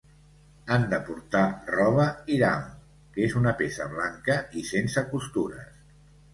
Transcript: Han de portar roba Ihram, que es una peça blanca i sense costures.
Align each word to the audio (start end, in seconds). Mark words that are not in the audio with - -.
Han 0.75 0.85
de 0.93 0.99
portar 1.09 1.41
roba 1.73 2.07
Ihram, 2.37 2.65
que 3.19 3.29
es 3.29 3.37
una 3.43 3.55
peça 3.63 3.89
blanca 3.95 4.41
i 4.59 4.67
sense 4.75 5.07
costures. 5.15 5.73